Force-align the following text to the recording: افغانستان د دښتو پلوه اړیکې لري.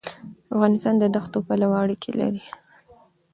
افغانستان 0.53 0.95
د 0.99 1.03
دښتو 1.15 1.37
پلوه 1.47 1.77
اړیکې 1.83 2.11
لري. 2.19 2.43